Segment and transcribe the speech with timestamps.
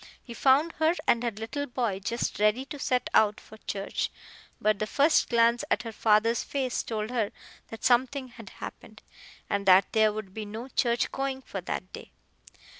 [0.19, 4.09] He found her and her little boy just ready to set out for church,
[4.59, 7.31] but the first glance at her father's face told her
[7.67, 9.03] that something had happened,
[9.47, 12.09] and that there would be no church going for that day.